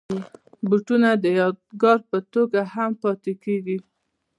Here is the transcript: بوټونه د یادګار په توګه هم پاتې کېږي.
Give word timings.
بوټونه 0.69 1.09
د 1.23 1.25
یادګار 1.39 1.99
په 2.09 2.17
توګه 2.33 2.59
هم 2.73 2.91
پاتې 3.01 3.33
کېږي. 3.43 3.77